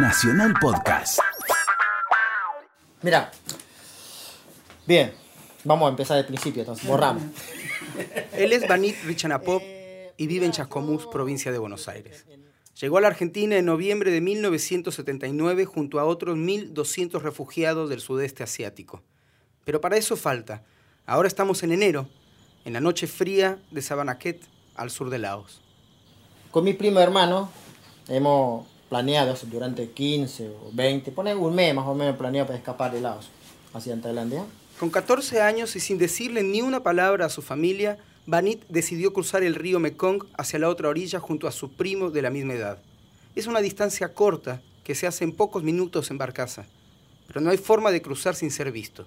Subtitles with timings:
[0.00, 1.18] Nacional Podcast.
[3.02, 3.32] Mira.
[4.86, 5.12] Bien.
[5.64, 6.86] Vamos a empezar del principio, entonces.
[6.86, 7.24] Borramos.
[8.32, 9.60] Él es Banit Richanapop
[10.16, 12.26] y vive en Chascomús, provincia de Buenos Aires.
[12.80, 18.44] Llegó a la Argentina en noviembre de 1979 junto a otros 1.200 refugiados del sudeste
[18.44, 19.02] asiático.
[19.64, 20.62] Pero para eso falta.
[21.06, 22.08] Ahora estamos en enero,
[22.64, 24.40] en la noche fría de Sabanaquet,
[24.76, 25.60] al sur de Laos.
[26.52, 27.50] Con mi primo hermano
[28.06, 32.92] hemos planeado durante 15 o 20, pone un mes más o menos planeado para escapar
[32.92, 33.28] de Laos
[33.74, 34.44] hacia Tailandia.
[34.78, 39.42] Con 14 años y sin decirle ni una palabra a su familia, Banit decidió cruzar
[39.42, 42.78] el río Mekong hacia la otra orilla junto a su primo de la misma edad.
[43.34, 46.64] Es una distancia corta que se hace en pocos minutos en barcaza,
[47.26, 49.06] pero no hay forma de cruzar sin ser visto.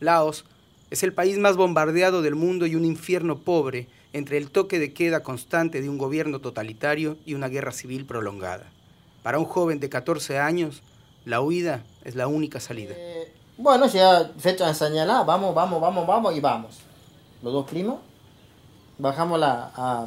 [0.00, 0.44] Laos
[0.90, 4.92] es el país más bombardeado del mundo y un infierno pobre entre el toque de
[4.92, 8.70] queda constante de un gobierno totalitario y una guerra civil prolongada.
[9.22, 10.82] Para un joven de 14 años,
[11.24, 12.94] la huida es la única salida.
[12.96, 16.78] Eh, bueno, ya fecha señalada, vamos, vamos, vamos, vamos y vamos.
[17.42, 17.98] Los dos primos,
[18.98, 20.06] bajamos la, a,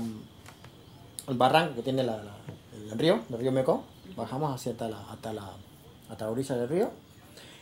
[1.28, 3.82] el barranco que tiene el río, el río Mekong,
[4.16, 6.90] bajamos hacia hasta la orilla del río.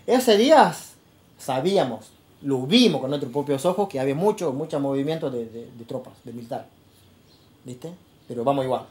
[0.05, 0.73] Ese día
[1.37, 6.13] sabíamos lo vimos con nuestros propios ojos que había mucho, mucho movimiento de, de, tropas,
[6.23, 6.67] de militar.
[7.65, 7.91] ¿Viste?
[8.27, 8.85] Pero vamos igual.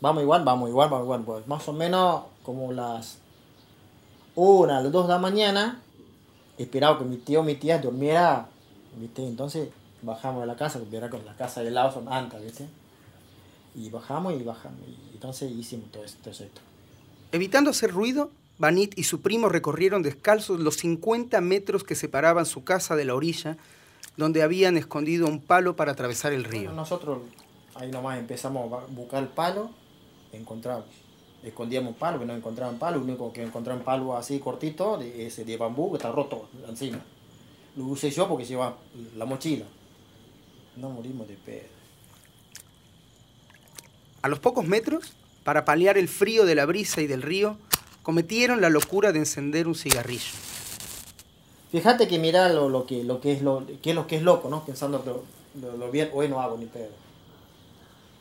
[0.00, 1.22] Vamos igual, vamos igual, vamos igual.
[1.22, 3.18] Pues más o menos como las
[4.34, 5.80] una, las dos de la mañana,
[6.56, 8.48] esperaba que mi tío o mi tía durmiera,
[8.96, 9.26] ¿viste?
[9.26, 9.68] Entonces
[10.02, 12.68] bajamos de la casa, que era con la casa de lado son antes, ¿viste?
[13.74, 14.80] Y bajamos y bajamos.
[14.88, 16.60] Y entonces hicimos todo esto.
[17.32, 22.64] Evitando hacer ruido, Banit y su primo recorrieron descalzos los 50 metros que separaban su
[22.64, 23.56] casa de la orilla,
[24.16, 26.72] donde habían escondido un palo para atravesar el río.
[26.72, 27.20] nosotros
[27.74, 29.70] ahí nomás empezamos a buscar el palo,
[30.32, 30.86] encontramos.
[31.42, 35.56] Escondíamos palo, que no encontraban palo, lo único que encontraron palo así cortito, ese de
[35.56, 37.00] bambú que está roto encima.
[37.76, 38.76] Lo usé yo porque lleva
[39.16, 39.64] la mochila.
[40.76, 41.68] No morimos de pedo.
[44.22, 47.56] A los pocos metros, para paliar el frío de la brisa y del río,
[48.02, 50.32] cometieron la locura de encender un cigarrillo.
[51.70, 54.50] Fíjate que mira lo, que, lo que es lo que es lo que es loco,
[54.50, 54.64] ¿no?
[54.64, 55.10] Pensando que
[55.60, 56.90] lo, bien, hoy no hago ni pedo.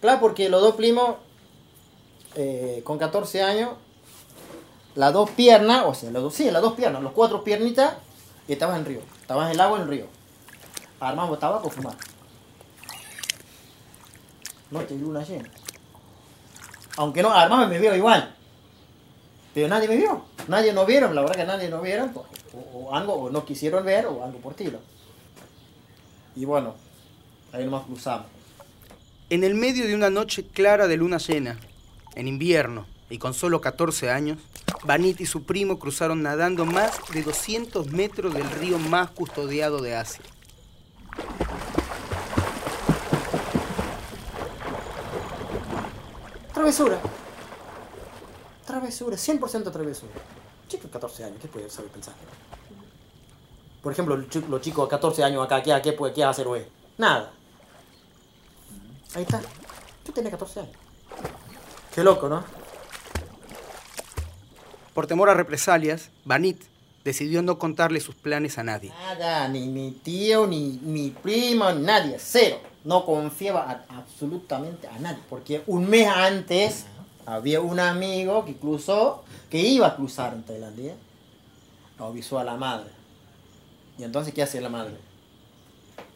[0.02, 1.16] Claro, porque los dos primos,
[2.42, 3.72] eh, con 14 años,
[4.96, 7.96] las dos piernas, o sea, los dos, sí, las dos piernas, los cuatro piernitas,
[8.48, 9.02] estaban en el río.
[9.20, 10.06] Estaban en el agua en el río.
[11.02, 11.98] Armamos tabaco, fumar.
[14.72, 15.50] No te una llena.
[16.96, 18.34] Aunque no, armamos me veo igual.
[19.54, 22.26] Pero nadie me vio, nadie nos vieron, la verdad que nadie nos vieron, pues,
[22.74, 24.80] o, algo, o no quisieron ver, o algo por tiro.
[26.38, 26.74] Y bueno,
[27.52, 28.28] ahí nomás cruzamos.
[29.30, 31.60] En el medio de una noche clara de luna llena,
[32.16, 34.38] en invierno y con solo 14 años,
[34.84, 39.96] Banit y su primo cruzaron nadando más de 200 metros del río más custodiado de
[39.96, 40.24] Asia.
[46.54, 47.00] Travesura
[48.70, 50.14] travesura, 100% travesura.
[50.68, 52.14] Chico de 14 años, ¿qué puede saber pensar?
[53.82, 56.66] Por ejemplo, los chicos de 14 años acá, ¿qué, qué, qué hacer hoy?
[56.98, 57.32] Nada.
[59.16, 59.42] Ahí está.
[60.06, 60.89] Tú tienes 14 años.
[61.94, 62.44] Qué loco, ¿no?
[64.94, 66.62] Por temor a represalias, Banit
[67.04, 68.90] decidió no contarle sus planes a nadie.
[68.90, 72.60] Nada, ni mi tío, ni mi primo, ni nadie, cero.
[72.84, 76.86] No confiaba absolutamente a nadie, porque un mes antes
[77.26, 80.96] había un amigo que cruzó, que iba a cruzar en Tailandia,
[82.00, 82.90] avisó a la madre.
[83.98, 84.96] Y entonces, ¿qué hace la madre?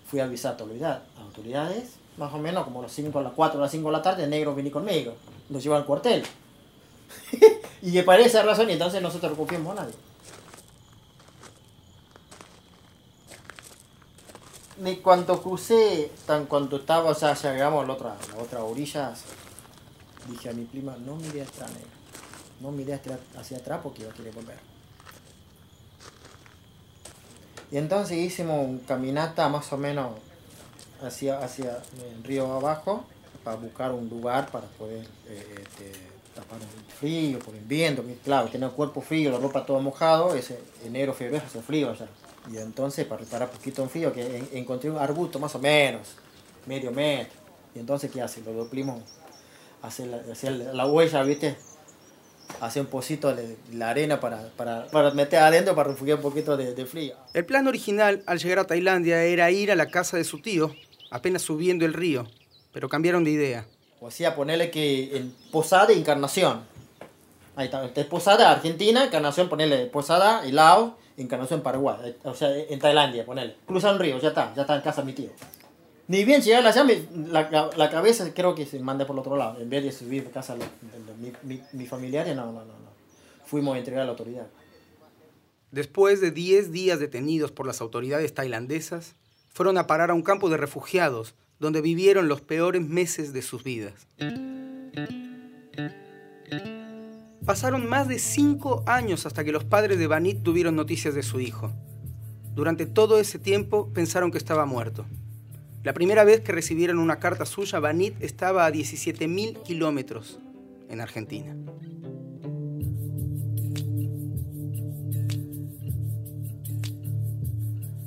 [0.08, 3.60] Fui a avisar a autoridades, más o menos como a las 5 a las 4
[3.60, 5.16] a las 5 de la tarde, el negro vino conmigo,
[5.54, 6.24] nos llevó al cuartel.
[7.84, 9.94] y que parece esa razón, y entonces nosotros no confiamos a nadie.
[14.80, 19.14] Ni cuando crucé, tan cuando estaba, o sea, llegamos a la otra, la otra orilla,
[20.28, 21.70] dije a mi prima, no mire atrás,
[22.60, 23.00] No mire
[23.38, 24.58] hacia atrás porque iba a querer volver.
[27.72, 30.14] Y entonces hicimos un caminata más o menos
[31.02, 31.84] hacia, hacia
[32.16, 33.06] el río abajo
[33.44, 35.92] para buscar un lugar para poder eh, este,
[36.34, 40.36] tapar el frío, por el viento, claro, tener el cuerpo frío, la ropa todo mojado,
[40.36, 42.08] ese enero, febrero hace frío allá.
[42.52, 46.16] Y entonces para reparar poquito en frío, que encontré un arbusto más o menos,
[46.66, 47.34] medio metro.
[47.76, 48.42] Y entonces, ¿qué hace?
[48.42, 49.02] Lo duplimos
[49.82, 51.56] hacer la, la huella, ¿viste?
[52.62, 56.56] Hacer un pocito de la arena para, para, para meter adentro para refugiar un poquito
[56.56, 57.16] de, frío.
[57.34, 60.76] El plan original al llegar a Tailandia era ir a la casa de su tío,
[61.12, 62.28] apenas subiendo el río,
[62.74, 63.66] pero cambiaron de idea.
[64.02, 66.62] O sea, ponerle que en Posada de Encarnación.
[67.56, 67.86] Ahí está.
[67.86, 71.96] Este es Posada, Argentina, encarnación, ponele Posada y Laos, encarnación Paraguay.
[72.04, 73.56] Eh, O sea, en Tailandia, ponele.
[73.66, 75.30] Cruzan un río, ya está, ya está en casa mi tío.
[76.08, 76.84] Ni bien llegar allá,
[77.32, 79.62] la, la, la cabeza creo que se manda por el otro lado.
[79.62, 82.48] En vez de subir a casa de, los- de- de mi, mi, mi familiares, no,
[82.48, 82.94] no, no, no.
[83.46, 84.48] Fuimos a entregar a la autoridad.
[85.72, 89.16] Después de 10 días detenidos por las autoridades tailandesas,
[89.54, 93.64] fueron a parar a un campo de refugiados donde vivieron los peores meses de sus
[93.64, 94.08] vidas.
[97.46, 101.40] Pasaron más de 5 años hasta que los padres de Banit tuvieron noticias de su
[101.40, 101.72] hijo.
[102.56, 105.06] Durante todo ese tiempo pensaron que estaba muerto.
[105.84, 110.40] La primera vez que recibieron una carta suya, Banit estaba a 17.000 kilómetros
[110.88, 111.54] en Argentina.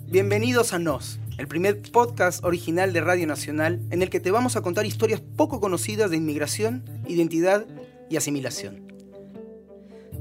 [0.08, 4.56] Bienvenidos a Nos, el primer podcast original de Radio Nacional en el que te vamos
[4.56, 7.66] a contar historias poco conocidas de inmigración, identidad
[8.08, 8.86] y asimilación.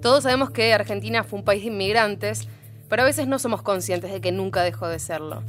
[0.02, 2.48] Todos sabemos que Argentina fue un país de inmigrantes,
[2.90, 5.44] pero a veces no somos conscientes de que nunca dejó de serlo.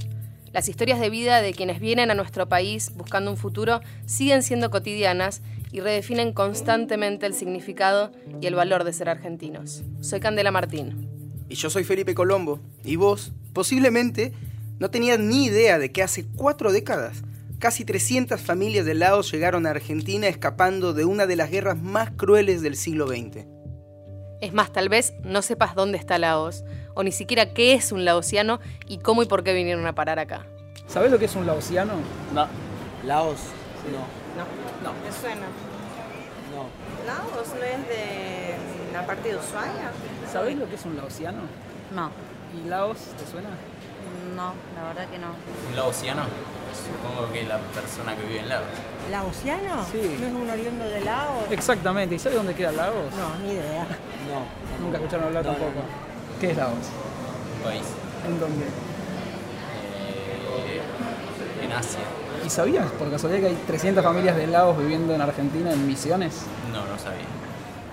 [0.52, 4.70] Las historias de vida de quienes vienen a nuestro país buscando un futuro siguen siendo
[4.70, 5.42] cotidianas
[5.72, 9.82] y redefinen constantemente el significado y el valor de ser argentinos.
[10.00, 11.08] Soy Candela Martín.
[11.48, 14.32] Y yo soy Felipe Colombo, y vos, posiblemente,
[14.78, 17.22] no tenías ni idea de que hace cuatro décadas,
[17.58, 22.10] casi 300 familias de Laos llegaron a Argentina escapando de una de las guerras más
[22.10, 23.46] crueles del siglo XX.
[24.42, 26.62] Es más, tal vez no sepas dónde está Laos,
[26.94, 30.18] o ni siquiera qué es un laosiano y cómo y por qué vinieron a parar
[30.18, 30.46] acá.
[30.86, 31.94] ¿Sabés lo que es un laosiano?
[32.34, 32.46] No.
[33.04, 33.38] Laos.
[33.90, 34.92] No.
[34.92, 35.46] Me suena.
[36.52, 36.68] No.
[37.06, 39.90] Laos no es de la parte de Ushuaia.
[40.30, 41.40] ¿Sabés lo que es un laosiano?
[41.94, 42.10] No,
[42.54, 43.48] ¿Y Laos te suena?
[44.34, 45.28] No, la verdad que no.
[45.70, 46.22] ¿Un laosiano?
[46.76, 48.64] Supongo que la persona que vive en Laos.
[49.10, 49.82] ¿Laosiano?
[49.90, 50.16] Sí.
[50.20, 51.44] ¿No es un oriundo de Laos?
[51.50, 52.14] Exactamente.
[52.16, 53.10] ¿Y sabés dónde queda Laos?
[53.16, 53.86] No, ni idea.
[54.28, 54.44] No.
[54.84, 55.80] Nunca escucharon hablar No, no, tampoco.
[56.40, 56.74] ¿Qué es Laos?
[57.56, 57.82] Un país.
[58.26, 58.66] ¿En dónde?
[58.66, 60.82] eh,
[61.64, 62.00] en Asia.
[62.44, 66.42] ¿Y sabías por casualidad que hay 300 familias de Laos viviendo en Argentina en misiones?
[66.72, 67.24] No, no sabía.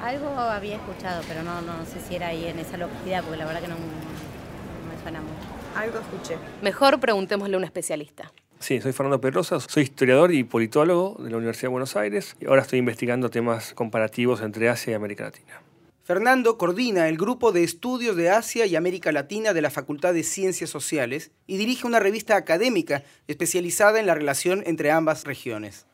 [0.03, 3.45] Algo había escuchado, pero no, no sé si era ahí en esa localidad, porque la
[3.45, 5.42] verdad que no, no me suena mucho.
[5.75, 6.37] Algo escuché.
[6.61, 8.31] Mejor preguntémosle a un especialista.
[8.59, 12.45] Sí, soy Fernando Pedrosa, soy historiador y politólogo de la Universidad de Buenos Aires y
[12.45, 15.61] ahora estoy investigando temas comparativos entre Asia y América Latina.
[16.03, 20.23] Fernando coordina el grupo de estudios de Asia y América Latina de la Facultad de
[20.23, 25.85] Ciencias Sociales y dirige una revista académica especializada en la relación entre ambas regiones.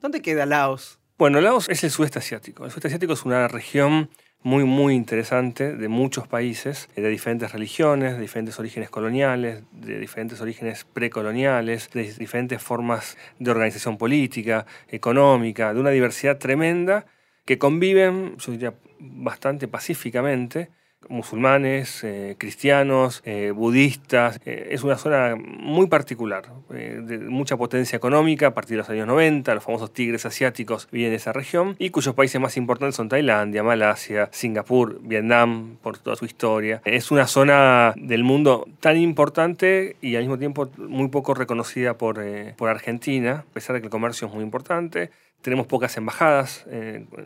[0.00, 0.98] ¿Dónde queda Laos?
[1.16, 2.64] Bueno, Laos es el sudeste asiático.
[2.64, 4.10] El sudeste asiático es una región
[4.44, 9.98] muy, muy interesante de muchos países, eh, de diferentes religiones, de diferentes orígenes coloniales, de
[9.98, 17.06] diferentes orígenes precoloniales, de diferentes formas de organización política, económica, de una diversidad tremenda
[17.46, 20.70] que conviven, yo diría, bastante pacíficamente,
[21.08, 24.40] musulmanes, eh, cristianos, eh, budistas.
[24.44, 29.06] Eh, es una zona muy particular, de mucha potencia económica a partir de los años
[29.06, 33.08] 90, los famosos tigres asiáticos viven en esa región, y cuyos países más importantes son
[33.08, 36.82] Tailandia, Malasia, Singapur, Vietnam, por toda su historia.
[36.84, 42.24] Es una zona del mundo tan importante y al mismo tiempo muy poco reconocida por,
[42.56, 45.10] por Argentina, a pesar de que el comercio es muy importante.
[45.42, 46.66] Tenemos pocas embajadas,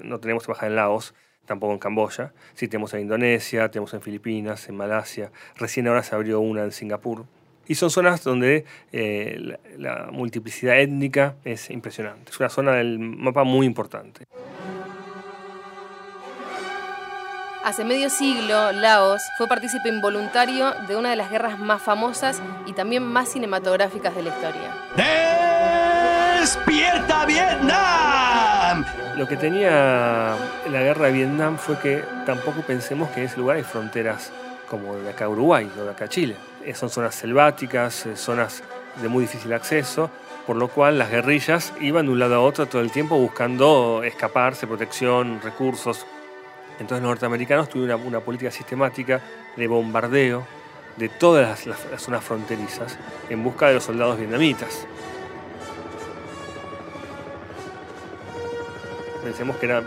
[0.02, 1.14] no tenemos embajada en Laos,
[1.48, 2.32] tampoco en Camboya.
[2.54, 5.32] Sí, tenemos en Indonesia, tenemos en Filipinas, en Malasia.
[5.56, 7.24] Recién ahora se abrió una en Singapur.
[7.66, 12.30] Y son zonas donde eh, la, la multiplicidad étnica es impresionante.
[12.30, 14.26] Es una zona del mapa muy importante.
[17.64, 22.72] Hace medio siglo, Laos fue partícipe involuntario de una de las guerras más famosas y
[22.72, 24.74] también más cinematográficas de la historia.
[26.40, 28.57] ¡Despierta Vietnam!
[29.16, 30.36] Lo que tenía
[30.70, 34.32] la guerra de Vietnam fue que tampoco pensemos que en ese lugar hay fronteras
[34.68, 36.36] como de acá Uruguay o de acá Chile.
[36.64, 38.62] Eh, Son zonas selváticas, eh, zonas
[39.00, 40.10] de muy difícil acceso,
[40.46, 44.02] por lo cual las guerrillas iban de un lado a otro todo el tiempo buscando
[44.04, 46.06] escaparse, protección, recursos.
[46.78, 49.20] Entonces los norteamericanos tuvieron una, política sistemática
[49.56, 50.46] de bombardeo
[50.96, 54.86] de todas las zonas fronterizas en busca de los soldados vietnamitas.
[59.28, 59.82] Pensemos que era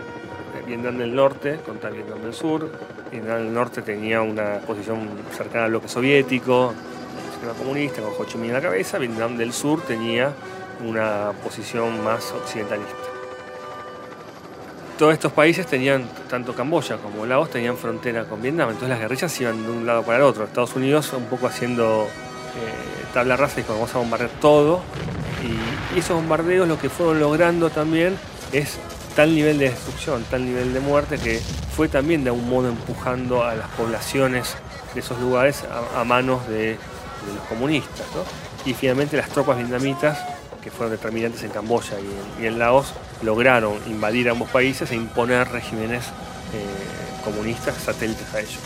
[0.68, 2.70] Vietnam del Norte contra Vietnam del Sur.
[3.10, 5.00] Vietnam del Norte tenía una posición
[5.36, 8.98] cercana al bloque soviético, el sistema comunista, con Ho Chi Minh en la cabeza.
[8.98, 10.32] Vietnam del Sur tenía
[10.86, 12.94] una posición más occidentalista.
[14.96, 19.40] Todos estos países tenían, tanto Camboya como Laos, tenían frontera con Vietnam, entonces las guerrillas
[19.40, 20.44] iban de un lado para el otro.
[20.44, 24.82] Estados Unidos un poco haciendo eh, tabla rasa y vamos a bombardear todo.
[25.42, 28.16] Y esos bombardeos lo que fueron logrando también
[28.52, 28.78] es
[29.14, 31.40] tal nivel de destrucción, tal nivel de muerte que
[31.76, 34.54] fue también de algún modo empujando a las poblaciones
[34.94, 35.64] de esos lugares
[35.96, 36.76] a, manos de,
[37.34, 38.06] los comunistas.
[38.64, 40.18] Y finalmente las tropas vietnamitas,
[40.62, 41.96] que fueron determinantes en Camboya
[42.40, 42.92] y en, Laos,
[43.22, 48.60] lograron invadir ambos países e imponer regímenes eh, comunistas satélites a ellos.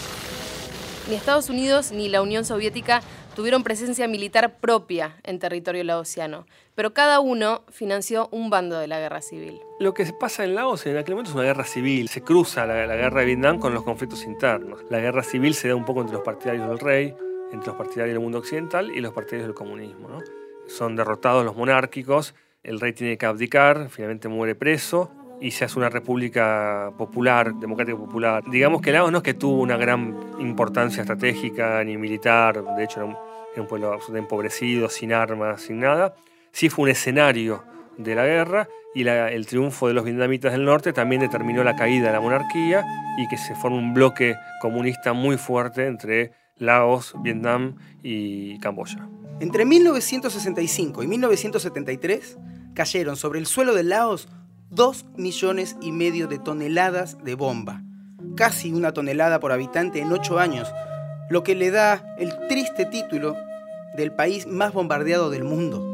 [1.08, 3.02] Ni Estados Unidos ni la Unión Soviética
[3.36, 8.98] tuvieron presencia militar propia en territorio laosiano, pero cada uno financió un bando de la
[8.98, 9.60] guerra civil.
[9.78, 12.96] Lo que pasa en Laos en aquel momento es una guerra civil, se cruza la,
[12.96, 14.80] guerra de Vietnam con los conflictos internos.
[14.88, 17.14] La guerra civil se da un poco entre los partidarios del rey,
[17.52, 20.22] entre los partidarios del mundo occidental y los partidarios del comunismo.
[20.66, 25.10] Son derrotados los monárquicos, el rey tiene que abdicar, finalmente muere preso,
[25.42, 28.42] y se hace una república popular, democrática popular.
[28.50, 33.00] Digamos que Laos no es que tuvo una gran importancia estratégica ni militar, de hecho
[33.00, 33.25] era un,
[33.64, 36.14] pueblo absolutamente empobrecido, sin armas, sin nada.
[36.52, 37.64] Sí fue un escenario
[37.96, 42.06] de la guerra y el triunfo de los vietnamitas del norte también determinó la caída
[42.06, 42.84] de la monarquía
[43.18, 49.08] y que se forma un bloque comunista muy fuerte entre Laos, Vietnam y Camboya.
[49.40, 52.38] Entre 1965 y 1973
[52.74, 54.28] cayeron sobre el suelo de Laos
[54.70, 57.82] 2 millones y medio de toneladas de bomba,
[58.34, 60.72] casi una tonelada por habitante en 8 años,
[61.28, 63.36] lo que le da el triste título
[63.96, 65.92] del país más bombardeado del mundo.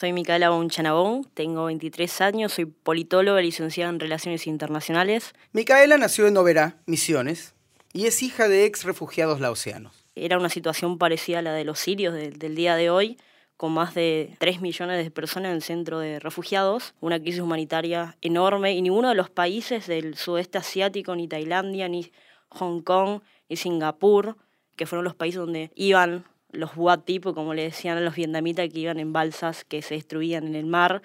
[0.00, 5.34] Soy Micaela Bonchanabón, tengo 23 años, soy politóloga licenciada en Relaciones Internacionales.
[5.52, 7.54] Micaela nació en Oberá, Misiones,
[7.92, 10.04] y es hija de ex refugiados laosianos.
[10.14, 13.18] Era una situación parecida a la de los sirios del día de hoy,
[13.56, 18.16] con más de 3 millones de personas en el centro de refugiados, una crisis humanitaria
[18.20, 22.10] enorme y ninguno de los países del sudeste asiático, ni Tailandia, ni
[22.48, 24.36] Hong Kong, ni Singapur,
[24.76, 26.72] que fueron los países donde iban los
[27.04, 30.54] tipo como le decían a los vietnamitas, que iban en balsas que se destruían en
[30.54, 31.02] el mar,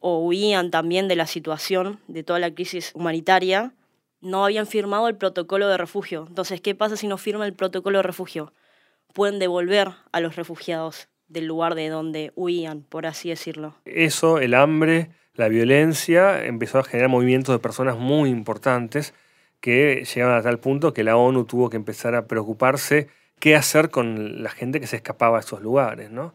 [0.00, 3.72] o huían también de la situación, de toda la crisis humanitaria,
[4.20, 6.26] no habían firmado el protocolo de refugio.
[6.28, 8.52] Entonces, ¿qué pasa si no firman el protocolo de refugio?
[9.12, 13.74] Pueden devolver a los refugiados del lugar de donde huían, por así decirlo.
[13.84, 19.12] Eso, el hambre, la violencia, empezó a generar movimientos de personas muy importantes
[19.60, 23.08] que llegaban a tal punto que la ONU tuvo que empezar a preocuparse
[23.40, 26.34] qué hacer con la gente que se escapaba a esos lugares, ¿no?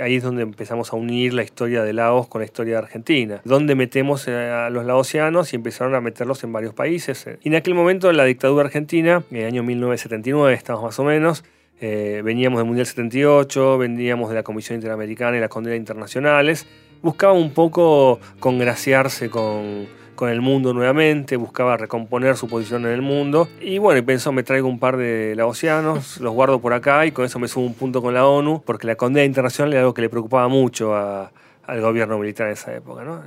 [0.00, 3.40] Ahí es donde empezamos a unir la historia de Laos con la historia de Argentina,
[3.44, 7.26] donde metemos a los laosianos y empezaron a meterlos en varios países.
[7.42, 11.04] Y en aquel momento, en la dictadura argentina, en el año 1979, estamos más o
[11.04, 11.44] menos,
[11.80, 16.66] eh, veníamos del Mundial 78, veníamos de la Comisión Interamericana y las condenas internacionales.
[17.02, 23.00] Buscaba un poco congraciarse con, con el mundo nuevamente, buscaba recomponer su posición en el
[23.00, 23.48] mundo.
[23.58, 27.12] Y bueno, y pensó, me traigo un par de laosianos, los guardo por acá y
[27.12, 29.94] con eso me subo un punto con la ONU, porque la condena internacional era algo
[29.94, 33.02] que le preocupaba mucho al gobierno militar en esa época.
[33.02, 33.22] ¿no?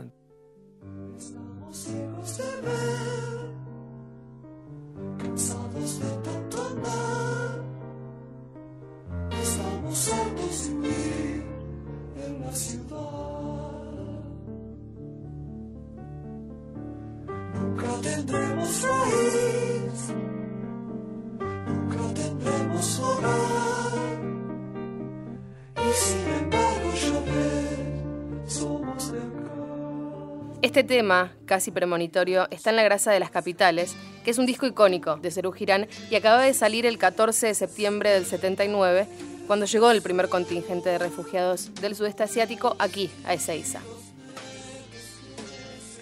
[30.61, 33.95] Este tema, casi premonitorio, está en La Grasa de las Capitales,
[34.25, 37.53] que es un disco icónico de Serú Girán y acaba de salir el 14 de
[37.53, 39.07] septiembre del 79,
[39.47, 43.81] cuando llegó el primer contingente de refugiados del sudeste asiático aquí, a Ezeiza.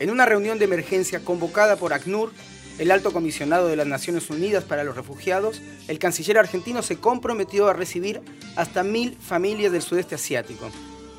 [0.01, 2.31] En una reunión de emergencia convocada por ACNUR,
[2.79, 7.67] el alto comisionado de las Naciones Unidas para los Refugiados, el canciller argentino se comprometió
[7.67, 8.19] a recibir
[8.55, 10.71] hasta mil familias del sudeste asiático.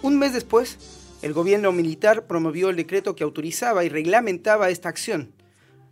[0.02, 0.78] Un mes después,
[1.22, 5.32] el gobierno militar promovió el decreto que autorizaba y reglamentaba esta acción.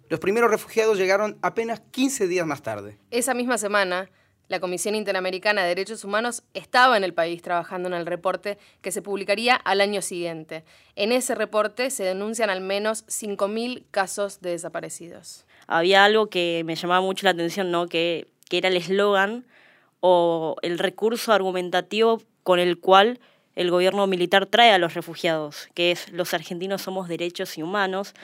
[0.09, 2.99] Los primeros refugiados llegaron apenas 15 días más tarde.
[3.13, 4.11] Esa misma semana,
[4.51, 8.91] la Comisión Interamericana de Derechos Humanos estaba en el país trabajando en el reporte que
[8.91, 10.65] se publicaría al año siguiente.
[10.97, 15.45] En ese reporte se denuncian al menos 5.000 casos de desaparecidos.
[15.69, 17.87] Había algo que me llamaba mucho la atención, ¿no?
[17.87, 19.45] que, que era el eslogan
[20.01, 23.21] o el recurso argumentativo con el cual
[23.55, 28.15] el gobierno militar trae a los refugiados, que es los argentinos somos derechos y humanos,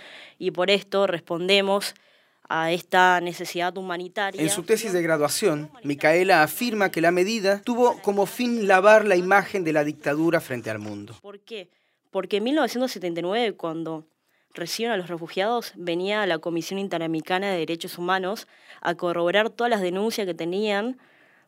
[0.41, 1.95] y por esto respondemos
[2.49, 4.41] a esta necesidad humanitaria.
[4.41, 9.17] En su tesis de graduación, Micaela afirma que la medida tuvo como fin lavar la
[9.17, 11.15] imagen de la dictadura frente al mundo.
[11.23, 11.69] ¿Por qué?
[12.11, 14.07] Porque en 1979, cuando
[14.55, 18.47] reciben a los refugiados, venía la Comisión Interamericana de Derechos Humanos
[18.81, 20.99] a corroborar todas las denuncias que tenían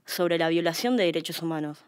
[0.04, 1.84] sobre la violación de derechos humanos.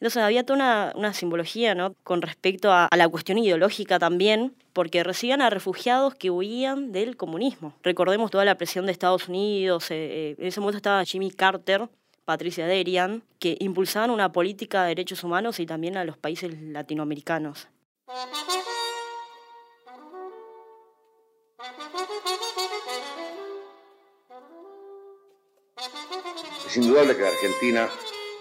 [0.00, 1.94] Entonces había toda una, simbología ¿no?
[2.04, 7.74] con respecto a, la cuestión ideológica también, porque recibían a refugiados que huían del comunismo.
[7.82, 11.86] Recordemos toda la presión de Estados Unidos, eh, en ese momento estaba Jimmy Carter,
[12.24, 17.68] Patricia Derian, que impulsaban una política de derechos humanos y también a los países latinoamericanos.
[26.66, 27.90] Es indudable que Argentina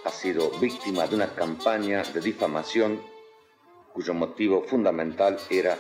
[0.06, 3.02] ha sido víctima de una campaña de difamación
[3.94, 5.78] cuyo motivo fundamental era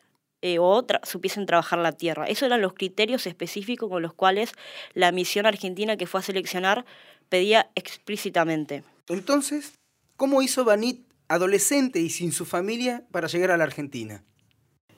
[0.45, 2.25] eh, o tra supiesen trabajar la tierra.
[2.25, 4.51] Esos eran los criterios específicos con los cuales
[4.93, 6.86] la misión argentina que fue a seleccionar
[7.29, 8.84] pedía explícitamente.
[9.08, 9.79] Entonces,
[10.17, 14.25] ¿cómo hizo Banit, adolescente y sin su familia, para llegar a la Argentina?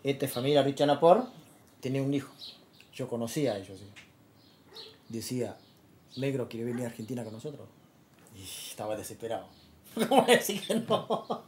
[0.03, 1.27] Esta familia Richanapor
[1.79, 2.33] tenía un hijo.
[2.91, 3.77] Yo conocía a ellos.
[3.77, 3.85] ¿sí?
[5.09, 5.59] Decía,
[6.17, 7.69] negro quiere venir a Argentina con nosotros.
[8.35, 9.47] Y estaba desesperado.
[10.09, 11.45] ¿Cómo decir que no?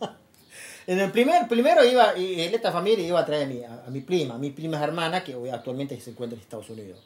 [0.87, 3.89] En el primer, primero iba, y esta familia iba a traer a mi, a, a
[3.89, 6.99] mi prima, a mi prima hermana, que hoy actualmente se encuentra en Estados Unidos.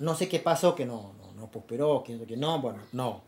[0.00, 3.22] No sé qué pasó, que no, no, no prosperó, que, que no, bueno, no.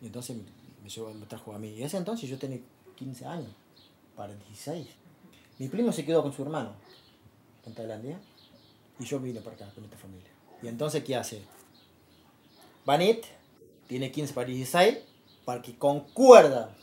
[0.00, 0.36] Y entonces
[0.82, 1.70] me, llevó, me trajo a mí.
[1.70, 2.60] Y ese entonces yo tenía
[2.96, 3.50] 15 años,
[4.14, 4.86] para 16.
[5.58, 6.72] Mi primo se quedó con su hermano
[7.66, 8.18] en Tailandia
[8.98, 10.30] y yo vine para acá con esta familia.
[10.62, 11.42] Y entonces, ¿qué hace?
[12.84, 13.24] Banit
[13.88, 14.98] tiene 15 para 16
[15.44, 16.74] para que concuerda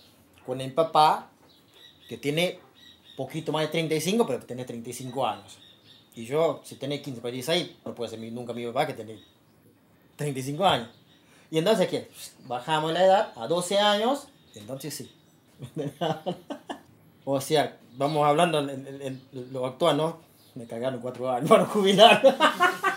[0.46, 1.30] con el papá
[2.12, 2.60] que tiene
[3.16, 5.58] poquito más de 35, pero tiene 35 años.
[6.14, 9.18] Y yo, si tenés 15 para 16, no puede ser nunca mi papá que tiene
[10.18, 10.90] 35 años.
[11.50, 12.10] Y entonces, ¿qué?
[12.48, 15.10] Bajamos la edad a 12 años, y entonces sí.
[17.24, 20.20] o sea, vamos hablando en, en, en lo actual, ¿no?
[20.56, 22.22] Me cagaron 4 años para jubilar.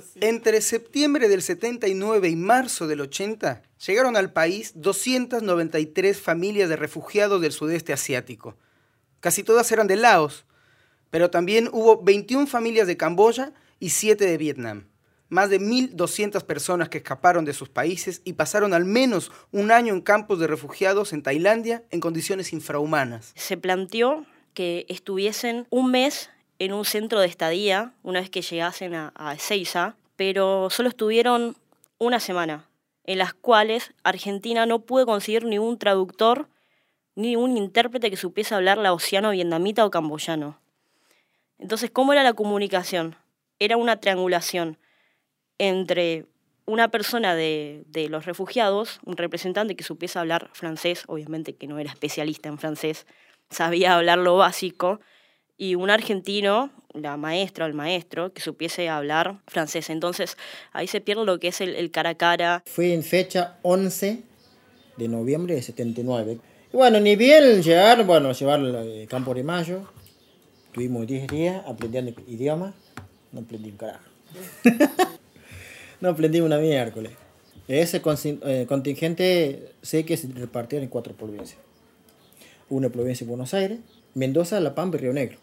[0.00, 0.20] Sí.
[0.22, 7.40] Entre septiembre del 79 y marzo del 80 llegaron al país 293 familias de refugiados
[7.42, 8.56] del sudeste asiático.
[9.20, 10.46] Casi todas eran de Laos,
[11.10, 14.88] pero también hubo 21 familias de Camboya y 7 de Vietnam.
[15.28, 19.94] Más de 1.200 personas que escaparon de sus países y pasaron al menos un año
[19.94, 23.32] en campos de refugiados en Tailandia en condiciones infrahumanas.
[23.34, 26.30] Se planteó que estuviesen un mes
[26.64, 31.56] en un centro de estadía una vez que llegasen a, a Ezeiza, pero solo estuvieron
[31.98, 32.68] una semana,
[33.02, 36.48] en las cuales Argentina no pudo conseguir ni un traductor
[37.16, 40.60] ni un intérprete que supiese hablar laosiano, vietnamita o camboyano.
[41.58, 43.16] Entonces, ¿cómo era la comunicación?
[43.58, 44.78] Era una triangulación
[45.58, 46.26] entre
[46.64, 51.80] una persona de, de, los refugiados, un representante que supiese hablar francés, obviamente que no
[51.80, 53.04] era especialista en francés,
[53.50, 55.00] sabía hablar lo básico,
[55.62, 59.90] y un argentino, la maestra o el maestro, que supiese hablar francés.
[59.90, 60.36] Entonces
[60.72, 62.64] ahí se pierde lo que es el, cara a cara.
[62.66, 64.24] Fue en fecha 11
[64.96, 66.38] de noviembre de 79.
[66.72, 69.84] Y bueno, ni bien llegar, bueno, llevar el campo de mayo.
[70.72, 72.74] Tuvimos 10 días aprendiendo idioma.
[73.30, 74.02] No aprendí un carajo.
[76.00, 77.12] no aprendí una miércoles.
[77.68, 81.60] Ese contingente sé que se repartió en cuatro provincias.
[82.68, 83.78] una provincia de Buenos Aires,
[84.14, 85.38] Mendoza, La Pampa y Río Negro.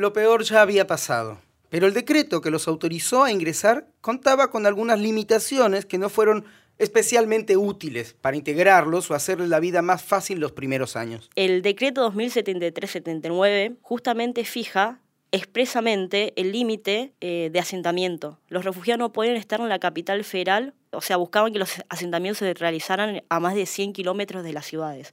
[0.00, 4.64] Lo peor ya había pasado, pero el decreto que los autorizó a ingresar contaba con
[4.64, 6.46] algunas limitaciones que no fueron
[6.78, 11.28] especialmente útiles para integrarlos o hacerles la vida más fácil los primeros años.
[11.36, 18.38] El decreto 2073-79 justamente fija expresamente el límite eh, de asentamiento.
[18.48, 22.38] Los refugiados no pueden estar en la capital federal, o sea, buscaban que los asentamientos
[22.38, 25.12] se realizaran a más de 100 kilómetros de las ciudades.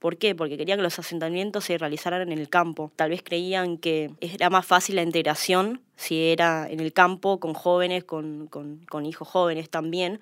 [0.00, 0.34] ¿Por qué?
[0.34, 2.90] Porque querían que los asentamientos se realizaran en el campo.
[2.96, 7.54] Tal vez creían que era más fácil la integración si era en el campo, con
[7.54, 10.20] jóvenes, con, con hijos jóvenes también,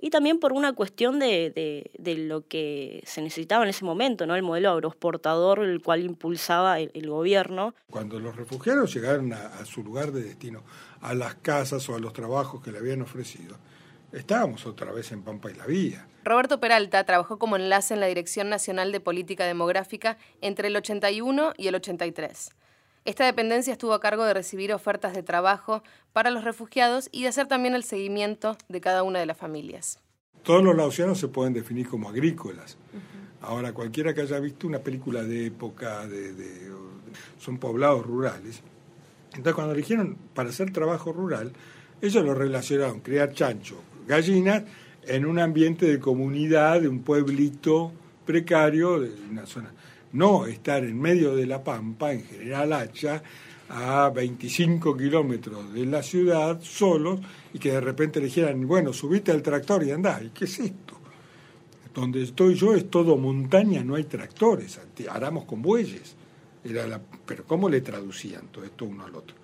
[0.00, 4.36] y también por una cuestión de, de, lo que se necesitaba en ese momento, ¿no?
[4.36, 7.74] el modelo agroexportador, el cual impulsaba el, gobierno.
[7.90, 10.62] Cuando los refugiados llegaron a, su lugar de destino,
[11.00, 13.56] a las casas o a los trabajos que le habían ofrecido,
[14.12, 16.06] estábamos otra vez en Pampa y la Vía.
[16.28, 21.54] Roberto Peralta trabajó como enlace en la Dirección Nacional de Política Demográfica entre el 81
[21.56, 22.50] y el 83.
[23.06, 27.28] Esta dependencia estuvo a cargo de recibir ofertas de trabajo para los refugiados y de
[27.28, 30.00] hacer también el seguimiento de cada una de las familias.
[30.42, 32.76] Todos los laosianos se pueden definir como agrícolas.
[33.40, 36.70] Ahora, cualquiera que haya visto una película de época, de,
[37.38, 38.60] son poblados rurales.
[39.28, 41.54] Entonces, cuando eligieron para hacer trabajo rural,
[42.02, 44.64] ellos lo relacionaron, criar chancho, gallinas,
[45.08, 47.92] en un ambiente de comunidad, de un pueblito
[48.24, 49.72] precario, de una zona
[50.12, 53.22] no estar en medio de la pampa, en General Hacha,
[53.68, 57.20] a 25 kilómetros de la ciudad, solos,
[57.52, 60.22] y que de repente le dijeran, bueno, subite al tractor y andá.
[60.22, 60.94] ¿Y qué es esto?
[61.94, 66.16] Donde estoy yo es todo montaña, no hay tractores, aramos con bueyes.
[66.64, 69.36] Era pero ¿cómo le traducían todo esto uno al otro?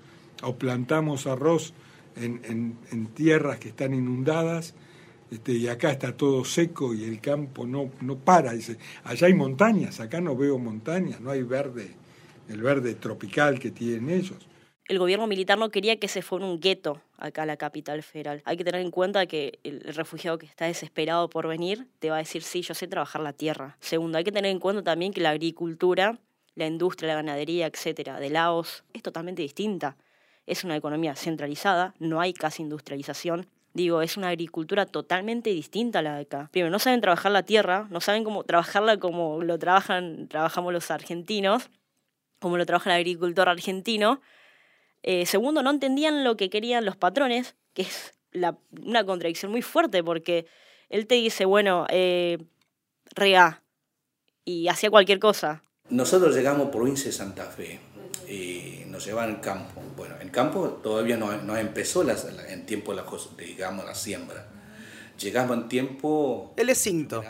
[0.43, 1.73] O plantamos arroz
[2.17, 4.75] en tierras que están inundadas
[5.35, 8.53] este, y acá está todo seco y el campo no, no para.
[8.53, 11.91] Dice, allá hay montañas, acá no veo montañas, no hay verde,
[12.49, 14.39] el verde tropical que tienen ellos.
[14.87, 18.43] El gobierno militar no quería que se fuera un gueto acá a la capital federal.
[18.45, 22.17] Hay que tener en cuenta que el refugiado que está desesperado por venir te va
[22.17, 23.77] a decir, sí, yo sé trabajar la tierra.
[23.81, 26.19] Segundo, hay que tener en cuenta también que la agricultura,
[26.55, 29.97] la industria, la ganadería, etcétera, de Laos es totalmente distinta.
[30.47, 36.03] Es una economía centralizada, no hay casi industrialización, Digo, es una agricultura totalmente distinta a
[36.03, 36.49] la de acá.
[36.53, 40.93] Primero, no saben trabajar la tierra, no saben cómo trabajarla como lo trabajan, trabajamos los
[40.93, 41.71] argentinos,
[42.39, 44.21] como lo trabaja el agricultor argentino.
[45.03, 48.15] Eh, segundo, no entendían lo que querían los patrones, que es
[48.81, 50.47] una contradicción muy fuerte, porque
[50.89, 52.39] él te dice, bueno, eh,
[53.17, 53.65] rega,
[54.45, 55.65] y hacía cualquier cosa.
[55.89, 57.81] Nosotros llegamos por provincia de Santa Fe
[58.29, 59.83] y nos llevaban al campo.
[59.97, 62.05] Bueno, en campo todavía no, no empezó
[62.49, 63.05] en tiempo la,
[63.39, 64.47] digamos, la siembra.
[65.19, 66.55] Llegamos en tiempo...
[66.57, 67.23] Él es cinto.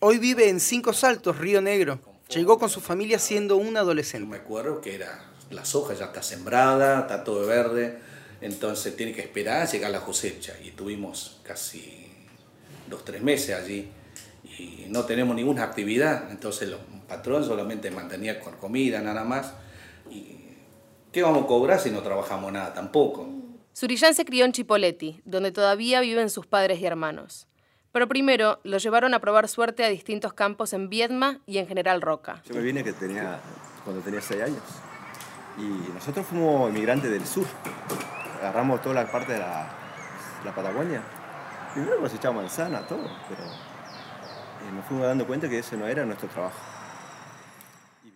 [0.00, 2.00] Hoy vive en Cinco Saltos, Río Negro.
[2.28, 4.28] Llegó con su familia siendo un adolescente.
[4.28, 7.98] Me acuerdo que era, la soja ya está sembrada, está todo verde,
[8.40, 10.54] entonces tiene que esperar a llegar la cosecha.
[10.64, 12.06] Y tuvimos casi
[12.88, 13.88] dos, tres meses allí
[14.44, 16.76] y no tenemos ninguna actividad, entonces el
[17.08, 19.52] patrón solamente mantenía con comida nada más
[21.12, 23.28] ¿Qué vamos a cobrar si no trabajamos nada tampoco?
[23.72, 27.48] Surillán se crió en Chipoleti, donde todavía viven sus padres y hermanos.
[27.92, 32.00] Pero primero lo llevaron a probar suerte a distintos campos en Viedma y en General
[32.00, 32.42] Roca.
[32.44, 33.40] Yo me vine que tenía,
[33.84, 34.62] cuando tenía seis años.
[35.58, 37.46] Y nosotros fuimos inmigrantes del sur.
[38.38, 39.68] Agarramos toda la parte de la,
[40.44, 41.02] la Patagonia.
[41.74, 43.10] Primero echamos manzana, todo.
[43.28, 46.69] Pero eh, nos fuimos dando cuenta que ese no era nuestro trabajo.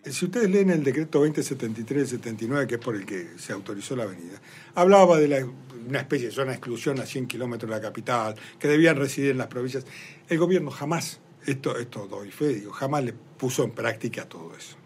[0.09, 4.39] Si ustedes leen el decreto 2073-79, que es por el que se autorizó la avenida,
[4.75, 5.49] hablaba de
[5.87, 9.31] una especie de zona de exclusión a 100 kilómetros de la capital, que debían residir
[9.31, 9.83] en las provincias.
[10.29, 14.77] El gobierno jamás, esto, esto doy fe, digo, jamás le puso en práctica todo eso.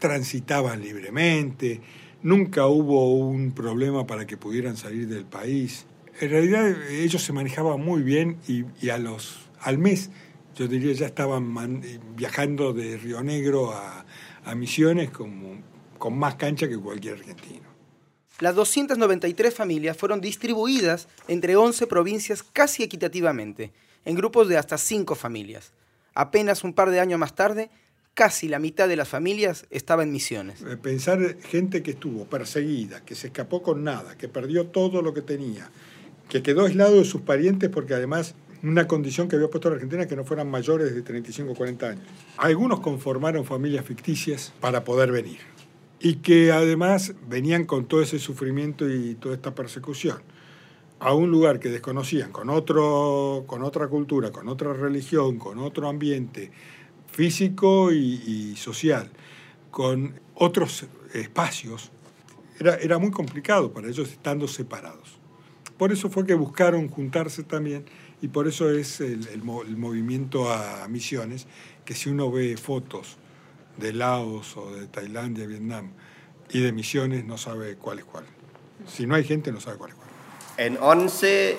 [0.00, 1.80] Transitaban libremente,
[2.24, 5.86] nunca hubo un problema para que pudieran salir del país.
[6.20, 10.10] En realidad ellos se manejaban muy bien y, y a los, al mes,
[10.56, 11.80] yo diría, ya estaban
[12.16, 14.04] viajando de Río Negro a
[14.44, 15.62] a Misiones como,
[15.98, 17.74] con más cancha que cualquier argentino.
[18.40, 23.72] Las 293 familias fueron distribuidas entre 11 provincias casi equitativamente,
[24.04, 25.72] en grupos de hasta 5 familias.
[26.14, 27.70] Apenas un par de años más tarde,
[28.12, 30.62] casi la mitad de las familias estaba en Misiones.
[30.62, 35.14] Eh, pensar gente que estuvo perseguida, que se escapó con nada, que perdió todo lo
[35.14, 35.70] que tenía,
[36.28, 38.34] que quedó aislado de sus parientes porque además
[38.70, 41.88] una condición que había puesto la Argentina que no fueran mayores de 35 o 40
[41.88, 42.04] años.
[42.38, 45.38] Algunos conformaron familias ficticias para poder venir
[46.00, 50.18] y que además venían con todo ese sufrimiento y toda esta persecución
[51.00, 55.88] a un lugar que desconocían, con, otro, con otra cultura, con otra religión, con otro
[55.88, 56.50] ambiente,
[57.10, 59.10] físico y, y social,
[59.70, 61.90] con otros espacios,
[62.58, 65.18] era, era muy complicado para ellos estando separados.
[65.76, 67.84] Por eso fue que buscaron juntarse también
[68.24, 71.46] y por eso es el, el mo- el movimiento a misiones,
[71.84, 73.18] que si uno ve fotos
[73.76, 75.90] de Laos o de Tailandia, Vietnam
[76.48, 78.24] y de misiones, no sabe cuál es cuál.
[78.86, 80.08] Si no hay gente, no sabe cuál es cuál.
[80.56, 81.58] En 11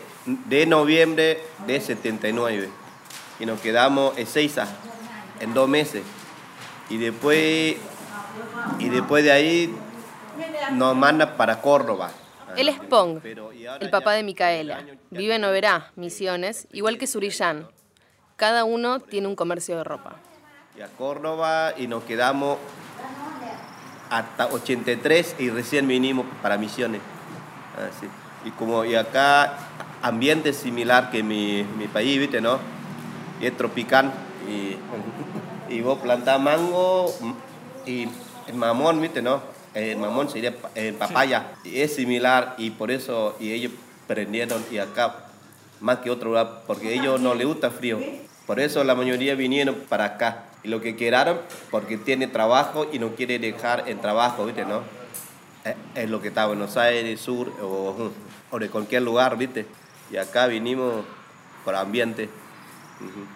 [0.50, 2.68] de noviembre de 79.
[3.40, 4.66] Y nos quedamos en Seiza,
[5.42, 6.02] en dos meses.
[6.90, 7.76] Y después,
[8.80, 9.76] y después de ahí
[10.74, 12.12] nos manda para Córdoba.
[12.58, 14.86] Él es Pong, el papá de Micaela.
[15.12, 17.68] Vive en Oberá, Misiones, igual que Surillán.
[18.36, 20.16] Cada uno tiene un comercio de ropa.
[20.78, 22.58] Y a Córdoba y nos quedamos
[24.10, 27.02] hasta 83 y recién vinimos para Misiones.
[27.78, 28.08] Así.
[28.46, 29.58] Y como y acá
[30.02, 32.60] ambiente similar que mi, mi país, ¿viste, no?
[33.42, 34.12] Y es tropical
[34.48, 34.78] y,
[35.74, 37.12] y vos plantás mango
[37.86, 38.08] y
[38.48, 39.55] el mamón, ¿viste, no?
[39.76, 41.52] El mamón sería el papaya.
[41.64, 43.72] Y es similar y por eso y ellos
[44.08, 45.26] prendieron y acá
[45.82, 48.00] más que otro lugar porque a ellos no les gusta frío.
[48.48, 50.46] Por eso la mayoría vinieron para acá.
[50.64, 54.82] Y lo que quedaron, porque tiene trabajo y no quiere dejar el trabajo, ¿viste, no?
[55.64, 58.12] Es- Es lo que está en Buenos Aires, Sur o,
[58.52, 59.66] o de cualquier lugar, ¿viste?
[60.12, 61.04] Y acá vinimos
[61.64, 62.30] por ambiente.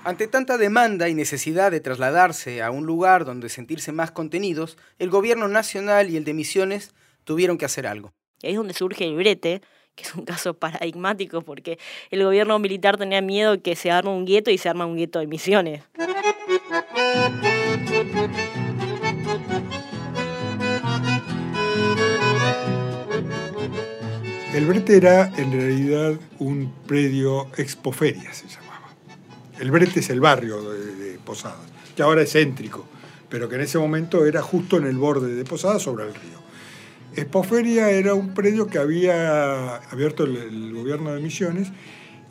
[0.04, 5.10] Ante tanta demanda y necesidad de trasladarse a un lugar donde sentirse más contenidos, el
[5.10, 6.94] gobierno nacional y el de Misiones
[7.24, 8.14] tuvieron que hacer algo.
[8.42, 9.62] Y ahí es donde surge el brete,
[9.96, 11.78] que es un caso paradigmático porque
[12.10, 15.20] el gobierno militar tenía miedo que se arme un gueto y se arma un gueto
[15.20, 15.84] de misiones.
[24.54, 28.69] El brete era en realidad un predio expoferia, se llamaba.
[29.60, 31.58] El brete es el barrio de, Posadas,
[31.96, 32.86] que ahora es céntrico,
[33.30, 36.40] pero que en ese momento era justo en el borde de Posadas sobre el río.
[37.16, 41.70] Expoferia era un predio que había abierto el, el gobierno de Misiones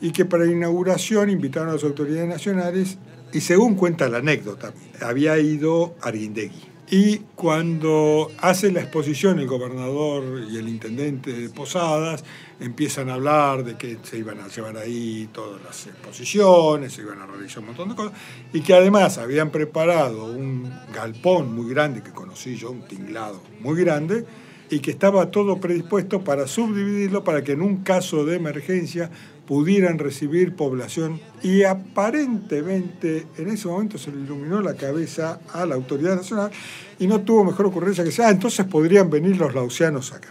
[0.01, 2.97] y que para inauguración invitaron a las autoridades nacionales
[3.31, 6.68] y según cuenta la anécdota, había ido Arguindegui.
[6.91, 12.23] Y cuando hace la exposición el gobernador y el intendente de Posadas,
[12.59, 17.21] empiezan a hablar de que se iban a llevar ahí todas las exposiciones, se iban
[17.21, 18.13] a realizar un montón de cosas,
[18.51, 23.79] y que además habían preparado un galpón muy grande que conocí yo, un tinglado muy
[23.79, 24.25] grande,
[24.71, 29.11] y que estaba todo predispuesto para subdividirlo para que en un caso de emergencia
[29.49, 35.73] pudieran recibir población y aparentemente en ese momento se le iluminó la cabeza a la
[35.73, 36.51] autoridad nacional
[36.99, 40.29] y no tuvo mejor ocurrencia que decir, ah, entonces podrían venir los lausianos acá.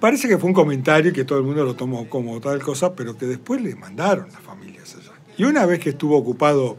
[0.00, 3.18] Parece que fue un comentario que todo el mundo lo tomó como tal cosa, pero
[3.18, 5.12] que después le mandaron las familias allá.
[5.36, 6.78] Y una vez que estuvo ocupado,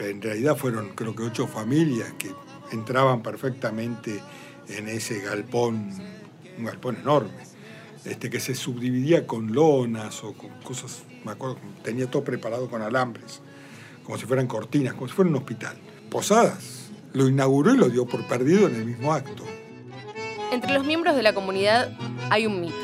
[0.00, 2.32] en realidad fueron creo que ocho familias que
[2.72, 4.20] entraban perfectamente
[4.66, 5.92] en ese galpón,
[6.58, 7.30] un galpón enorme,
[8.04, 12.82] este, que se subdividía con lonas o con cosas, me acuerdo, tenía todo preparado con
[12.82, 13.40] alambres,
[14.04, 15.76] como si fueran cortinas, como si fuera un hospital.
[16.10, 19.44] Posadas lo inauguró y lo dio por perdido en el mismo acto.
[20.52, 21.92] Entre los miembros de la comunidad
[22.30, 22.74] hay un mito,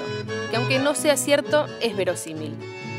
[0.50, 2.54] que aunque no sea cierto, es verosímil.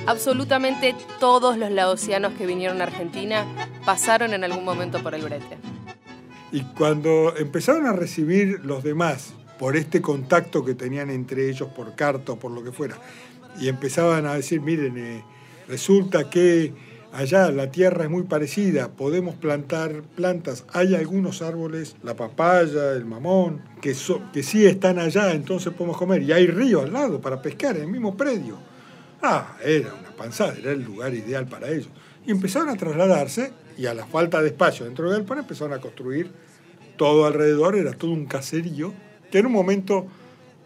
[0.07, 3.45] Absolutamente todos los laosianos que vinieron a Argentina
[3.85, 5.57] pasaron en algún momento por el brete.
[6.51, 11.95] Y cuando empezaron a recibir los demás por este contacto que tenían entre ellos por
[11.95, 12.97] carta o por lo que fuera,
[13.59, 15.23] y empezaban a decir, miren, eh,
[15.67, 16.73] resulta que
[17.11, 23.05] allá la tierra es muy parecida, podemos plantar plantas, hay algunos árboles, la papaya, el
[23.05, 23.95] mamón, que,
[24.33, 27.83] que sí están allá, entonces podemos comer, y hay río al lado para pescar en
[27.83, 28.57] el mismo predio.
[29.21, 31.89] Ah, era una panzada, era el lugar ideal para ellos.
[32.25, 35.81] Y empezaron a trasladarse, y a la falta de espacio dentro del pan empezaron a
[35.81, 36.31] construir
[36.97, 38.93] todo alrededor, era todo un caserío,
[39.31, 40.07] que en un momento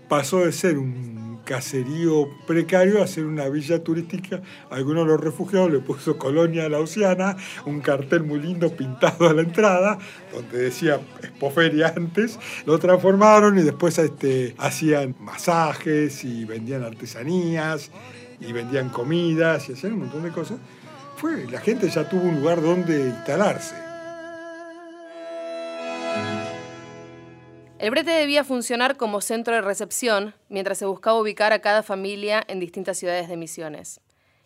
[0.08, 1.21] pasó de ser un
[1.52, 4.42] caserío precario a ser una villa turística.
[4.70, 7.36] Algunos de los refugiados le puso Colonia Lausiana,
[7.66, 10.00] un cartel muy lindo pintado a la entrada,
[10.34, 17.92] donde decía Espoferia antes, lo transformaron y después este, hacían masajes y vendían artesanías
[18.40, 20.58] y vendían comidas y hacían un montón de cosas.
[21.18, 23.91] Fue, la gente ya tuvo un lugar donde instalarse.
[27.82, 32.44] El brete debía funcionar como centro de recepción mientras se buscaba ubicar a cada familia
[32.48, 34.02] en distintas ciudades de Misiones.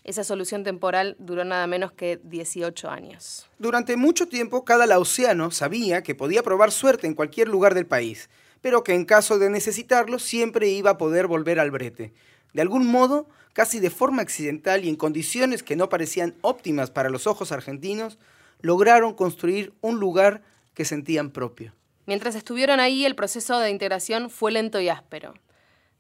[0.06, 3.50] Esa solución temporal duró nada menos que 18 años.
[3.60, 8.30] Durante mucho tiempo, cada lausiano sabía que podía probar suerte en cualquier lugar del país,
[8.62, 12.14] pero que en caso de necesitarlo siempre iba a poder volver al brete.
[12.54, 17.10] De algún modo, casi de forma accidental y en condiciones que no parecían óptimas para
[17.10, 18.18] los ojos argentinos,
[18.62, 20.42] lograron construir un lugar
[20.74, 21.74] que sentían propio.
[22.06, 25.34] Mientras estuvieron ahí, el proceso de integración fue lento y áspero.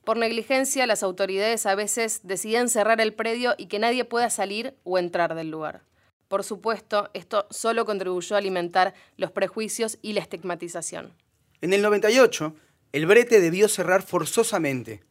[0.03, 4.75] Por negligencia, las autoridades a veces decidían cerrar el predio y que nadie pueda salir
[4.83, 5.81] o entrar del lugar.
[6.27, 11.13] Por supuesto, esto solo contribuyó a alimentar los prejuicios y la estigmatización.
[11.61, 12.55] En el 98,
[12.91, 15.03] el brete debió cerrar forzosamente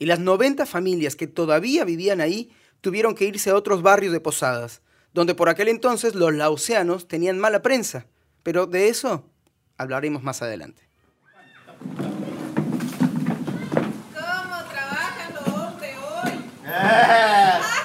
[0.00, 4.20] y las 90 familias que todavía vivían ahí tuvieron que irse a otros barrios de
[4.20, 4.82] Posadas,
[5.12, 8.06] donde por aquel entonces los lauseanos tenían mala prensa.
[8.42, 9.30] Pero de eso
[9.80, 10.82] hablaremos más adelante.
[11.80, 12.12] ¿Cómo
[14.12, 16.32] trabajan los hombres hoy?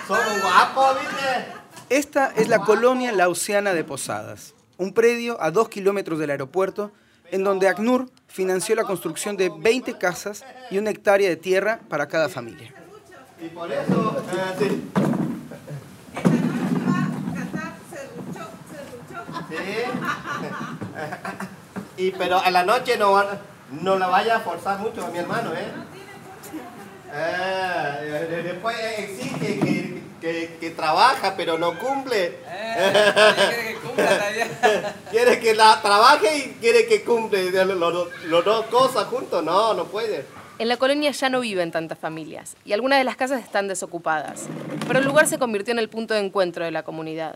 [0.05, 1.45] Somos guapos, ¿viste?
[1.89, 6.91] Esta es la colonia lausiana de Posadas, un predio a dos kilómetros del aeropuerto
[7.31, 12.07] en donde ACNUR financió la construcción de 20 casas y una hectárea de tierra para
[12.07, 12.73] cada familia.
[13.41, 14.83] Y por eso, eh, sí.
[19.49, 19.55] Sí.
[21.97, 23.23] Y pero a la noche no,
[23.81, 25.71] no la vaya a forzar mucho a mi hermano, ¿eh?
[27.13, 32.37] Ah, de- después exige que, que, que trabaja, pero no cumple.
[35.11, 39.43] quiere que la trabaje y quiere que cumple las dos cosas juntos.
[39.43, 40.25] No, no puede.
[40.57, 44.43] En la colonia ya no viven tantas familias y algunas de las casas están desocupadas,
[44.87, 47.35] pero el lugar se convirtió en el punto de encuentro de la comunidad.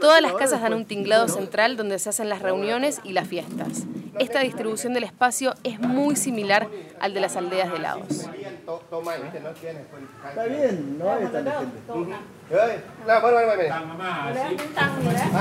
[0.00, 3.84] Todas las casas dan un tinglado central donde se hacen las reuniones y las fiestas.
[4.18, 8.26] Esta distribución del espacio es muy similar al de las aldeas de Laos.
[10.28, 11.78] Está bien, no hay tanta gente.
[15.34, 15.40] Ah.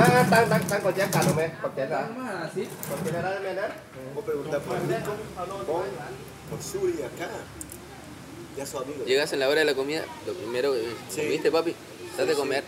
[9.06, 11.76] Llegas en la hora de la comida, lo primero que comiste, papi,
[12.18, 12.64] date a Sí, comer,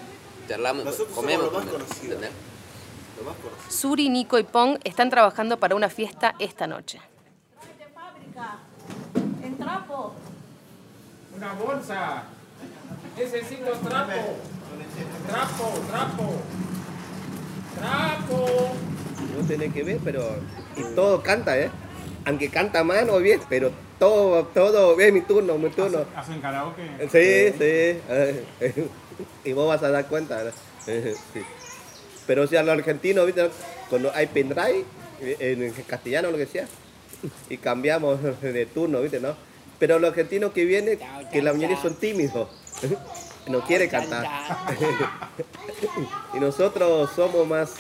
[0.50, 1.44] charlamos, Nosotros somos comemos.
[1.46, 2.16] los más primero, conocidos.
[2.16, 2.32] ¿entendés?
[3.20, 3.72] Lo más conocido.
[3.72, 7.00] Suri, Nico y Pong están trabajando para una fiesta esta noche.
[9.44, 10.14] En trapo.
[11.36, 12.24] Una bolsa.
[13.18, 14.38] Necesito trapo.
[15.28, 16.34] Trapo, trapo.
[17.78, 18.48] Trapo.
[19.38, 20.24] No tiene que ver, pero.
[20.76, 21.70] Y todo canta, ¿eh?
[22.26, 26.06] Aunque canta mal o bien, pero todo, todo, es mi turno, mi turno.
[26.16, 26.84] ¿Hacen karaoke?
[27.12, 28.00] Sí, sí.
[28.10, 28.46] eh,
[29.44, 30.44] Y vos vas a dar cuenta.
[30.44, 30.52] ¿no?
[31.34, 31.42] Sí.
[32.26, 33.50] Pero si a los argentinos, ¿viste?
[33.90, 34.86] Cuando hay pendrive,
[35.22, 36.68] en castellano lo que sea,
[37.50, 39.20] y cambiamos de turno, ¿viste?
[39.20, 39.36] ¿no?
[39.80, 41.00] Pero los argentinos que vienen,
[41.32, 42.50] que la mayoría son tímidos,
[43.48, 44.26] no quieren cantar.
[46.34, 47.74] y nosotros somos más,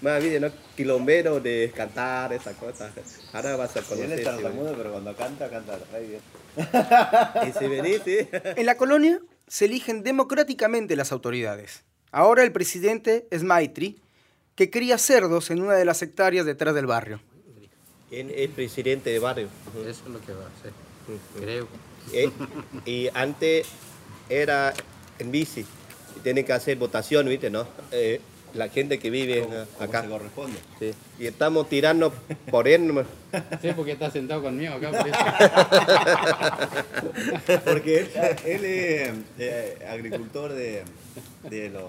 [0.00, 0.40] más, ¿viste?
[0.40, 0.50] ¿no?
[0.76, 2.92] Quilomberos de cantar, esas cosas.
[3.32, 4.18] Ahora vas a Y él conocer.
[4.18, 6.20] es tartamudo, pero cuando canta, canta re bien.
[7.48, 8.18] Y si venís, sí.
[8.56, 11.84] En la colonia se eligen democráticamente las autoridades.
[12.10, 14.00] Ahora el presidente es Maitri,
[14.54, 17.20] que cría cerdos en una de las hectáreas detrás del barrio.
[18.10, 19.48] Él es presidente de barrio.
[19.86, 20.72] Eso es lo que va a hacer.
[21.38, 21.68] Creo.
[22.12, 22.30] Eh,
[22.86, 23.66] y antes
[24.30, 24.72] era
[25.18, 25.64] en bici.
[26.16, 27.50] Y tiene que hacer votación, ¿viste?
[27.50, 27.66] ¿No?
[27.92, 28.20] Eh,
[28.54, 29.46] la gente que vive
[29.80, 30.02] acá.
[30.02, 30.58] se corresponde.
[30.78, 30.92] Sí.
[31.18, 32.12] Y estamos tirando
[32.50, 33.04] por él.
[33.60, 34.90] Sí, porque está sentado conmigo acá.
[34.90, 35.06] Por
[37.64, 38.10] Porque él,
[38.46, 40.82] él es eh, agricultor de,
[41.42, 41.84] de los.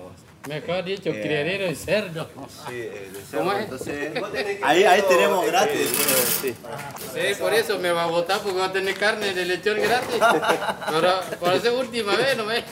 [0.47, 2.29] Mejor dicho, Eh, criadero de cerdo.
[2.67, 3.75] Sí, eh, de ¿Cómo cerdo.
[3.75, 3.87] es?
[3.87, 5.87] Entonces, ahí, ahí tenemos gratis.
[6.41, 6.53] Sí.
[7.13, 10.19] Sí, por eso me va a votar porque va a tener carne de lechón gratis.
[10.91, 12.63] Pero por esa última vez, ¿no ves?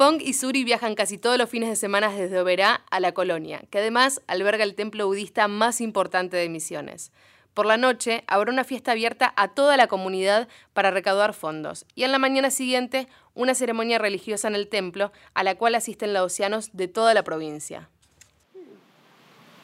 [0.00, 3.60] Pong y Suri viajan casi todos los fines de semana desde Oberá a la colonia,
[3.68, 7.12] que además alberga el templo budista más importante de Misiones.
[7.52, 12.04] Por la noche habrá una fiesta abierta a toda la comunidad para recaudar fondos y
[12.04, 16.70] en la mañana siguiente una ceremonia religiosa en el templo a la cual asisten laosianos
[16.72, 17.90] de toda la provincia.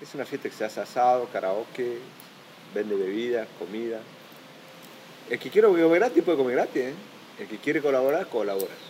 [0.03, 1.97] Es una fiesta que se hace asado, karaoke,
[2.75, 4.01] vende bebidas, comida.
[5.31, 6.95] El que quiere comer gratis puede comer gratis, ¿eh?
[7.41, 8.86] El que quiere colaborar, colabora.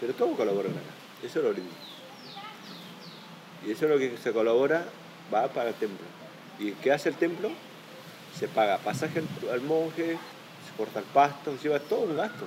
[0.00, 1.26] Pero todos colaboran acá.
[1.26, 1.70] Eso es lo lindo.
[3.66, 4.84] Y eso es lo que se colabora,
[5.34, 6.06] va para el templo.
[6.58, 7.50] ¿Y qué hace el templo?
[8.38, 12.46] Se paga pasaje al, al monje, se corta el pasto, se lleva todo un gasto.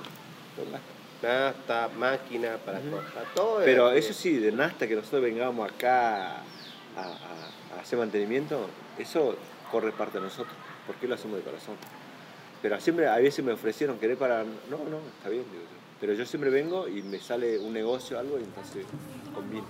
[0.56, 0.86] Todo un gasto.
[1.22, 3.60] Nasta, máquina para cortar, todo.
[3.64, 6.42] Pero es- eso sí, de Nasta que nosotros vengamos acá a,
[6.96, 8.68] a- a hacer mantenimiento,
[8.98, 9.36] eso
[9.70, 10.54] corre parte de nosotros,
[10.86, 11.76] porque lo hacemos de corazón.
[12.60, 14.42] Pero siempre, a veces me ofrecieron querer para...
[14.42, 15.81] No, no, está bien, digo yo.
[16.02, 18.84] Pero yo siempre vengo y me sale un negocio o algo y entonces
[19.32, 19.64] combino.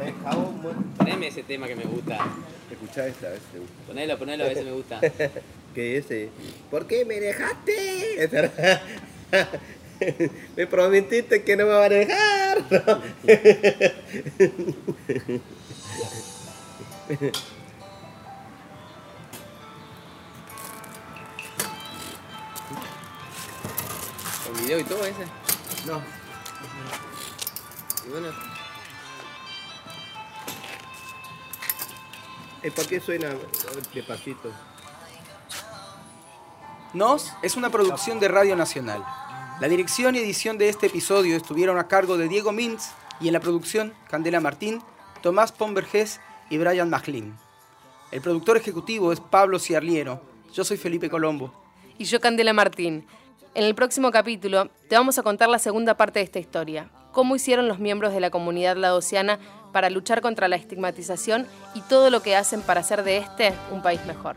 [0.00, 0.14] E,
[0.98, 2.18] Poneme ese tema que me gusta.
[2.68, 3.74] Escuchá esta, a ver si te gusta.
[3.86, 5.00] Ponelo, ponelo, a ver si me gusta.
[5.76, 6.30] ¿Qué dice?
[6.72, 8.28] ¿Por qué me dejaste?
[10.56, 12.29] me prometiste que no me vas a dejar.
[12.68, 13.00] ¿No?
[24.46, 25.24] Con video y todo ese.
[25.86, 26.02] No.
[28.06, 28.28] Y bueno,
[32.62, 33.30] ¿Y por qué suena
[33.94, 34.50] despacito?
[36.92, 39.02] Nos es una producción de Radio Nacional.
[39.60, 43.34] La dirección y edición de este episodio estuvieron a cargo de Diego Mintz y en
[43.34, 44.80] la producción Candela Martín,
[45.20, 47.36] Tomás Pomberges y Brian Machlin.
[48.10, 50.22] El productor ejecutivo es Pablo Ciarliero.
[50.54, 51.52] Yo soy Felipe Colombo.
[51.98, 53.06] Y yo, Candela Martín.
[53.52, 56.90] En el próximo capítulo te vamos a contar la segunda parte de esta historia.
[57.12, 59.38] Cómo hicieron los miembros de la comunidad laosiana
[59.74, 63.82] para luchar contra la estigmatización y todo lo que hacen para hacer de este un
[63.82, 64.36] país mejor.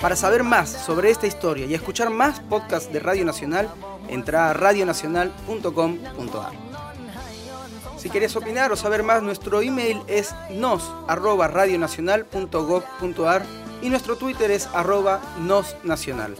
[0.00, 3.68] Para saber más sobre esta historia y escuchar más podcasts de Radio Nacional,
[4.08, 6.52] entra a radionacional.com.ar.
[7.98, 13.42] Si querés opinar o saber más, nuestro email es nos@radionacional.gov.ar
[13.82, 16.36] y nuestro Twitter es arroba nosnacional.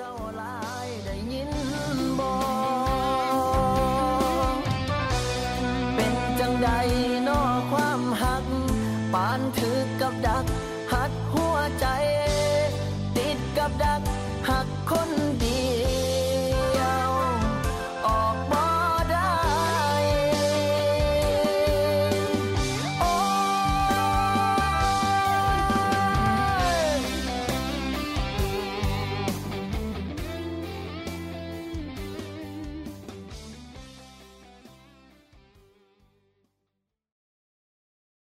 [9.18, 10.44] ปานถือกับดัก
[10.92, 11.86] หัดหัวใจ
[13.16, 14.00] ติดกับดัก